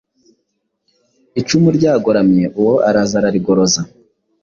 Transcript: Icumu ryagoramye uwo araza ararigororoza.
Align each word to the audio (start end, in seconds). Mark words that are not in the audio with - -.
Icumu 1.39 1.69
ryagoramye 1.77 2.45
uwo 2.59 2.75
araza 2.89 3.15
ararigororoza. 3.19 3.81